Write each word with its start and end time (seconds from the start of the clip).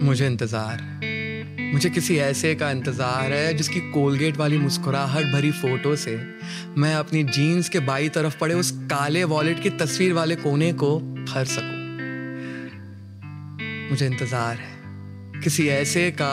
मुझे 0.00 0.26
इंतज़ार 0.26 0.80
है। 0.80 1.72
मुझे 1.72 1.88
किसी 1.90 2.16
ऐसे 2.18 2.54
का 2.54 2.70
इंतज़ार 2.70 3.32
है 3.32 3.52
जिसकी 3.54 3.80
कोलगेट 3.92 4.36
वाली 4.36 4.58
मुस्कुराहट 4.58 5.26
भरी 5.32 5.50
फ़ोटो 5.52 5.94
से 5.96 6.16
मैं 6.76 6.94
अपनी 6.94 7.22
जीन्स 7.24 7.68
के 7.68 7.78
बाई 7.80 8.08
तरफ़ 8.08 8.38
पड़े 8.38 8.54
उस 8.54 8.70
काले 8.90 9.24
वॉलेट 9.24 9.62
की 9.62 9.70
तस्वीर 9.70 10.12
वाले 10.12 10.36
कोने 10.36 10.72
को 10.72 10.98
भर 11.00 11.44
सकूँ। 11.44 11.78
मुझे 13.90 14.06
इंतज़ार 14.06 14.56
है। 14.56 15.40
किसी 15.42 15.66
ऐसे 15.68 16.10
का 16.10 16.32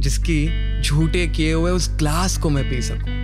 जिसकी 0.00 0.80
झूठे 0.82 1.26
किए 1.26 1.52
हुए 1.52 1.70
उस 1.70 1.90
ग्लास 1.98 2.36
को 2.38 2.50
मैं 2.50 2.68
पी 2.70 2.80
सकूँ। 2.82 3.16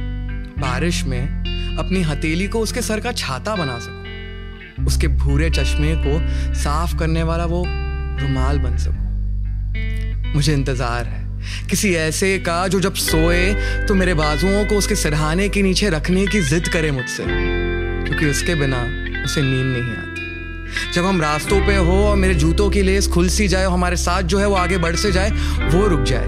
बारिश 0.58 1.02
में 1.04 1.76
अपनी 1.78 2.02
हथेली 2.02 2.48
को 2.48 2.60
उसके 2.60 2.82
सर 2.82 3.00
का 3.00 3.12
छाता 3.12 3.56
बना 3.56 3.78
सकूँ। 3.78 4.86
उसके 4.86 5.08
भूरे 5.16 5.50
चश्मे 5.50 5.94
को 5.98 6.18
साफ़ 6.54 6.98
करने 6.98 7.22
वाला 7.22 7.44
वो 7.46 7.64
रुमाल 7.66 8.58
बन 8.58 8.76
सकूँ। 8.76 9.03
मुझे 10.34 10.52
इंतज़ार 10.52 11.04
है। 11.04 11.22
किसी 11.70 11.94
ऐसे 11.94 12.38
का 12.38 12.66
जो 12.68 12.80
जब 12.80 12.94
सोए 12.94 13.54
तो 13.88 13.94
मेरे 13.94 14.14
बाजुओं 14.14 14.64
को 14.64 14.76
उसके 14.76 14.94
सिरहाने 14.94 15.48
के 15.48 15.62
नीचे 15.62 15.90
रखने 15.90 16.26
की 16.26 16.40
जिद 16.40 16.68
करे 16.68 16.90
मुझसे। 16.90 17.24
क्योंकि 17.24 18.26
उसके 18.26 18.54
बिना 18.54 18.80
उसे 19.24 19.42
नींद 19.42 19.66
नहीं 19.66 19.96
आती। 19.96 20.92
जब 20.92 21.04
हम 21.04 21.20
रास्तों 21.20 21.60
पे 21.66 21.76
हो 21.76 21.96
और 22.04 22.16
मेरे 22.16 22.34
जूतों 22.34 22.70
की 22.70 22.82
लेस 22.82 23.08
खुल 23.08 23.28
सी 23.28 23.48
जाए 23.48 23.64
और 23.64 23.72
हमारे 23.72 23.96
साथ 23.96 24.22
जो 24.22 24.38
है 24.38 24.46
वो 24.46 24.54
आगे 24.54 24.78
बढ़ 24.78 24.96
से 24.96 25.12
जाए, 25.12 25.30
वो 25.70 25.86
रुक 25.86 26.02
जाए। 26.02 26.26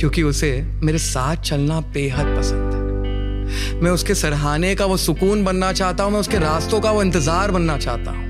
क्योंकि 0.00 0.22
उसे 0.22 0.66
मेरे 0.82 0.98
साथ 0.98 1.36
चलना 1.36 1.80
बेहद 1.80 2.36
पसंद 2.36 2.74
है। 2.74 3.80
मैं 3.82 3.90
उसके 3.90 4.14
सरहाने 4.14 4.74
का 4.74 4.84
वो 4.84 4.96
सुकून 4.96 5.44
बनना 5.44 5.72
चाहता 5.72 6.04
हूँ, 6.04 6.12
मैं 6.12 6.20
उसके 6.20 6.38
रास्तों 6.38 6.80
का 6.80 6.90
वो 6.90 7.02
इंतज़ार 7.02 7.50
बनना 7.50 7.78
चाहता 7.78 8.10
हूँ। 8.10 8.28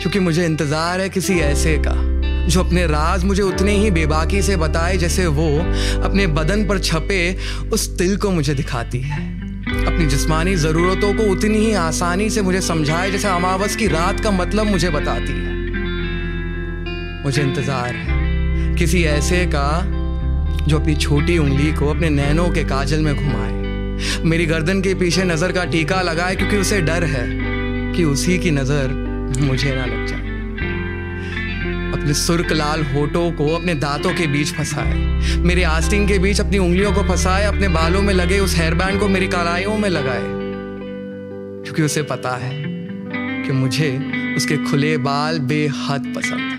क्योंकि 0.00 0.18
मुझे 0.18 0.44
इंतज़ार 0.44 1.00
है 1.00 1.08
किसी 1.08 1.38
ऐसे 1.38 1.78
का। 1.78 2.15
जो 2.48 2.60
अपने 2.60 2.86
राज 2.86 3.24
मुझे 3.24 3.42
उतने 3.42 3.72
ही 3.72 3.90
बेबाकी 3.90 4.42
से 4.42 4.56
बताए 4.56 4.96
जैसे 4.96 5.26
वो 5.38 5.48
अपने 6.02 6.26
बदन 6.34 6.64
पर 6.66 6.78
छपे 6.80 7.36
उस 7.72 7.88
तिल 7.98 8.16
को 8.16 8.30
मुझे 8.30 8.54
दिखाती 8.54 9.00
है। 9.00 9.24
अपनी 9.86 10.06
जिस्मानी 10.06 10.54
ज़रूरतों 10.56 11.12
को 11.14 11.22
उतनी 11.32 11.58
ही 11.58 11.72
आसानी 11.74 12.28
से 12.30 12.42
मुझे 12.42 12.60
समझाए 12.60 13.10
जैसे 13.10 13.28
अमावस 13.28 13.76
की 13.76 13.86
रात 13.88 14.20
का 14.20 14.30
मतलब 14.30 14.66
मुझे 14.66 14.90
बताती 14.90 15.32
है। 15.32 15.54
मुझे 17.24 17.42
इंतज़ार 17.42 17.94
है। 17.94 18.74
किसी 18.76 19.02
ऐसे 19.04 19.44
का 19.54 19.68
जो 20.66 20.78
अपनी 20.78 20.94
छोटी 20.96 21.38
उंगली 21.38 21.72
को 21.72 21.88
अपने 21.88 22.10
नैनों 22.10 22.48
के 22.50 22.64
काजल 22.64 23.00
में 23.00 23.14
घुमाए। 23.14 24.22
मेरी 24.24 24.46
गर्दन 24.46 24.80
के 24.82 24.94
पीछे 24.94 25.24
नज़र 25.24 25.52
का 25.52 25.64
टीका 25.64 26.00
लगाए 26.02 26.36
क्योंकि 26.36 26.56
उसे 26.56 26.80
डर 26.80 27.04
है 27.06 27.26
कि 27.92 28.04
उसी 28.04 28.38
की 28.38 28.50
नज़र 28.50 28.88
मुझे 29.40 29.74
ना 29.74 29.84
लग 29.84 30.06
जाए। 30.06 30.25
अपने 32.06 32.14
सुर्ख 32.14 32.52
लाल 32.52 32.82
होठों 32.82 33.30
को 33.32 33.46
अपने 33.54 33.74
दांतों 33.74 34.12
के 34.14 34.26
बीच 34.26 34.52
फंसाए। 34.54 34.94
मेरे 35.38 35.62
आस्तीन 35.62 36.06
के 36.08 36.18
बीच 36.18 36.40
अपनी 36.40 36.58
उंगलियों 36.58 36.92
को 36.92 37.02
फंसाए, 37.02 37.44
अपने 37.44 37.68
बालों 37.68 38.02
में 38.02 38.12
लगे 38.14 38.38
उस 38.38 38.54
हेयर 38.56 38.74
बैंड 38.74 39.00
को 39.00 39.08
मेरी 39.08 39.26
कलाइयों 39.26 39.78
में 39.78 39.88
लगाए। 39.88 40.22
क्योंकि 41.64 41.82
उसे 41.82 42.02
पता 42.02 42.36
है 42.36 42.52
कि 43.42 43.52
मुझे 43.52 43.90
उसके 44.36 44.56
खुले 44.56 44.96
बाल 44.98 45.38
बेहद 45.38 46.12
पसंद 46.16 46.38
है। 46.38 46.58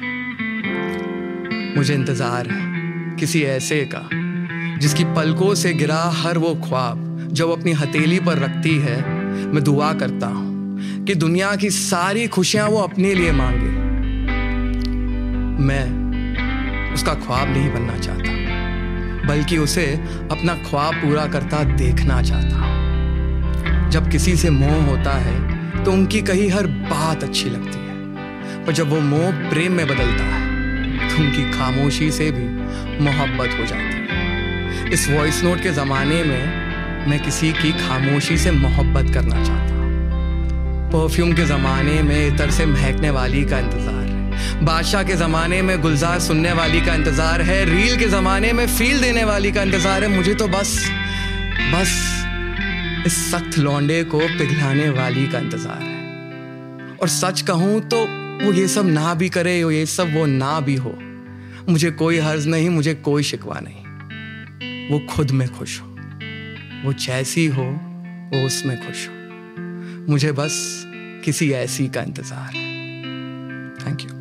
मुझे 1.75 1.93
इंतज़ार 1.93 2.47
है 2.47 3.15
किसी 3.15 3.43
ऐसे 3.43 3.89
का, 3.93 4.09
जिसकी 4.77 5.03
पलकों 5.03 5.55
से 5.55 5.73
गिरा 5.73 6.03
हर 6.15 6.37
वो 6.37 6.53
ख्वाब 6.55 7.29
जब 7.31 7.49
अपनी 7.49 7.71
हथेली 7.71 8.19
पर 8.19 8.37
रखती 8.37 8.77
है। 8.79 9.01
मैं 9.53 9.63
दुआ 9.63 9.93
करता 9.93 10.27
हूँ 10.27 11.05
कि 11.05 11.15
दुनिया 11.15 11.55
की 11.55 11.69
सारी 11.69 12.27
खुशियाँ 12.27 12.69
वो 12.69 12.77
अपने 12.77 13.13
लिए 13.13 13.31
मांगे। 13.31 13.76
मैं 15.59 16.93
उसका 16.93 17.13
ख्वाब 17.15 17.49
नहीं 17.49 17.69
बनना 17.71 17.97
चाहता, 17.97 18.31
बल्कि 19.27 19.57
उसे 19.57 19.85
अपना 20.31 20.53
ख्वाब 20.63 20.95
पूरा 20.95 21.25
करता 21.27 21.63
देखना 21.75 22.21
चाहता 22.23 23.89
जब 23.89 24.09
किसी 24.11 24.35
से 24.37 24.49
मोह 24.51 24.83
होता 24.85 25.13
है 25.19 25.83
तो 25.83 25.91
उनकी 25.91 26.21
कही 26.23 26.47
हर 26.49 26.67
बात 26.67 27.23
अच्छी 27.23 27.49
लगती 27.49 27.79
है। 27.79 28.65
पर 28.65 28.73
जब 28.73 28.89
वो 28.89 28.99
मोह 29.01 29.49
प्रेम 29.49 29.71
में 29.73 29.85
बदलता 29.87 30.23
है 30.25 31.09
तो 31.09 31.23
उनकी 31.23 31.51
खामोशी 31.51 32.09
से 32.11 32.29
भी 32.31 32.47
मोहब्बत 33.03 33.59
हो 33.59 33.65
जाती 33.65 33.95
है। 34.05 34.91
इस 34.93 35.09
वॉइस 35.09 35.43
नोट 35.43 35.63
के 35.63 35.71
ज़माने 35.73 36.23
में 36.23 37.07
मैं 37.07 37.19
किसी 37.23 37.51
की 37.53 37.71
खामोशी 37.79 38.37
से 38.37 38.51
मोहब्बत 38.53 39.13
करना 39.13 39.43
चाहता 39.43 39.75
परफ्यूम 40.89 41.33
के 41.35 41.45
ज़माने 41.45 42.01
में 42.03 42.27
इतर 42.27 42.51
से 42.51 42.65
महकने 42.67 43.09
वाली 43.11 43.43
का 43.45 43.59
इंतज़ार। 43.59 43.96
बादशाह 44.63 45.03
के 45.03 45.15
जमाने 45.15 45.61
में 45.61 45.81
गुलजार 45.81 46.19
सुनने 46.19 46.51
वाली 46.53 46.79
का 46.81 46.93
इंतज़ार 46.95 47.41
है, 47.41 47.63
रील 47.65 47.97
के 47.99 48.05
जमाने 48.05 48.51
में 48.53 48.65
फील 48.67 49.01
देने 49.01 49.23
वाली 49.23 49.51
का 49.51 49.63
इंतज़ार 49.63 50.03
है। 50.03 50.09
मुझे 50.09 50.33
तो 50.33 50.47
बस 50.47 50.77
बस 51.73 51.93
इस 53.07 53.15
सख्त 53.31 53.57
लौंडे 53.57 54.03
को 54.03 54.19
पिघलाने 54.19 54.89
वाली 54.89 55.27
का 55.27 55.39
इंतज़ार 55.39 55.81
है। 55.81 56.95
और 56.97 57.07
सच 57.07 57.41
कहूँ 57.41 57.79
तो 57.81 58.01
वो 58.45 58.53
ये 58.53 58.67
सब 58.67 58.89
ना 58.89 59.13
भी 59.13 59.29
करे 59.29 59.57
ये 59.59 59.85
सब 59.85 60.13
वो 60.13 60.25
ना 60.25 60.59
भी 60.59 60.75
हो। 60.75 60.97
मुझे 61.69 61.91
कोई 61.93 62.19
हर्ज 62.19 62.47
नहीं, 62.47 62.69
मुझे 62.69 62.93
कोई 62.93 63.23
शिकवा 63.23 63.59
नहीं। 63.63 64.89
वो 64.89 64.99
खुद 65.09 65.31
में 65.31 65.47
खुश 65.49 65.79
हो। 65.81 65.87
वो 66.83 66.93
जैसी 66.95 67.45
हो, 67.47 67.69
वो 68.33 68.45
उसमें 68.45 68.77
खुश 68.77 69.07
हो। 69.07 70.11
मुझे 70.11 70.31
बस 70.31 70.83
किसी 71.25 71.51
ऐसी 71.53 71.87
का 71.87 72.01
इंतज़ार 72.01 72.53
है। 72.55 72.65
Thank 73.77 74.01
you 74.01 74.16